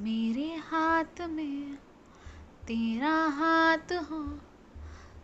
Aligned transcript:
मेरे 0.00 0.42
हाथ 0.42 1.20
में 1.20 1.78
तेरा 2.66 3.10
हाथ 3.10 3.92
हो। 3.92 4.40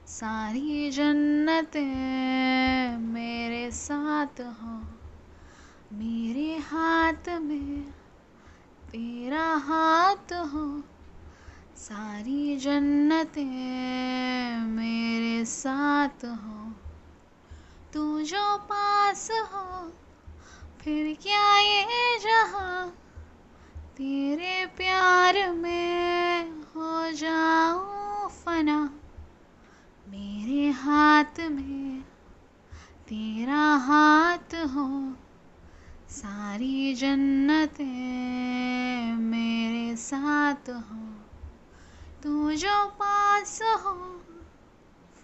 सारी 0.06 0.90
जन्नतें 0.90 2.98
मेरे 2.98 3.70
साथ 3.70 4.40
हो। 4.40 4.84
मेरे 5.92 6.56
हाथ 6.56 7.28
में 7.28 7.94
तेरा 8.90 9.56
हाथ 9.56 10.32
हो। 10.32 10.82
सारी 11.76 12.56
जन्नतें 12.56 14.58
मेरे 14.58 15.44
साथ 15.44 16.24
हो। 16.24 16.72
तू 17.92 18.22
जो 18.22 18.58
पास 18.58 19.30
हो, 19.30 19.92
फिर 20.80 21.18
क्या 21.22 21.58
ये 21.58 22.18
जहाँ? 22.18 22.98
प्यार 25.24 25.52
में 25.52 26.50
हो 26.50 27.12
जाऊँ 27.12 28.28
फना। 28.28 28.90
मेरे 30.08 30.70
हाथ 30.70 31.40
में 31.40 32.04
तेरा 33.08 33.76
हाथ 33.76 34.54
हो। 34.54 35.16
सारी 36.10 36.94
जन्नतें 36.94 39.14
मेरे 39.14 39.96
साथ 39.96 40.54
हो। 40.54 41.14
तू 42.22 42.52
जो 42.52 42.86
पास 42.86 43.62
हो, 43.62 44.22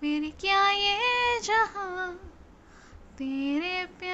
फिर 0.00 0.32
क्या 0.41 0.70
ये 0.70 1.41
जहाँ? 1.41 2.32
तेरे 3.19 3.86
प्यार 3.86 4.09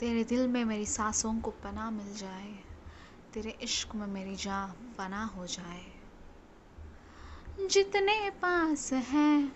तेरे 0.00 0.24
दिल 0.24 0.48
में 0.48 0.64
मेरी 0.64 0.86
सांसों 0.86 1.40
को 1.40 1.50
पना 1.50 1.90
मिल 1.90 2.16
जाए, 2.16 2.58
तेरे 3.34 3.58
इश्क 3.62 3.94
में 3.94 4.06
मेरी 4.06 4.36
जान 4.36 4.94
पना 4.98 5.24
हो 5.24 5.46
जाए। 5.46 5.84
जितने 7.66 8.30
पास 8.30 8.92
है, 8.92 9.52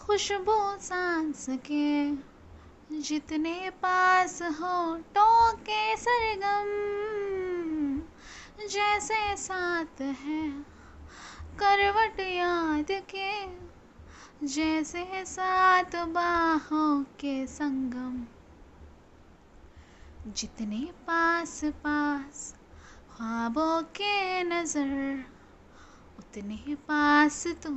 खुशबू 0.00 0.78
सांस 0.80 1.46
के, 1.70 2.12
जितने 3.00 3.70
पास 3.70 4.42
हो 4.42 4.96
टोके 4.96 5.96
सरगम, 5.96 6.70
जैसे 8.68 9.36
साथ 9.36 10.00
है, 10.00 10.50
करवट 11.58 12.20
याद 12.20 12.86
के, 12.90 13.46
जैसे 14.46 15.24
सात 15.24 15.96
बाहों 15.96 17.04
के 17.04 17.46
संगम। 17.46 18.26
जितने 20.26 20.78
पास 21.06 21.60
पास 21.64 22.54
ख्वाबों 23.10 23.82
के 23.82 24.42
नज़र, 24.44 25.24
उतने 26.18 26.74
पास 26.74 27.46
तो 27.46 27.70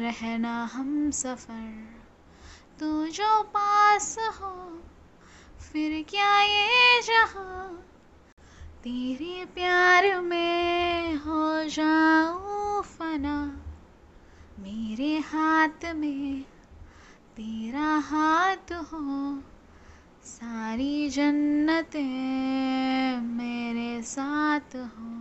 रहना 0.00 0.64
हम 0.64 1.10
सफ़र। 1.10 1.98
तू 2.80 3.06
जो 3.06 3.42
पास 3.42 4.16
हो, 4.18 4.82
फिर 5.60 6.04
क्या 6.08 6.40
ये 6.42 7.02
जहाँ? 7.02 7.68
तेरे 8.82 9.44
प्यार 9.44 10.20
में 10.20 11.14
हो 11.16 11.64
जाऊँ 11.64 12.82
फना, 12.82 13.36
मेरे 14.58 15.18
हाथ 15.18 15.94
में 15.94 16.42
तेरा 17.36 17.96
हाथ 17.98 18.72
हो। 18.72 19.42
सारी 20.30 21.08
जन्नतें 21.08 23.20
मेरे 23.20 24.02
साथ 24.02 24.76
हो। 24.76 25.19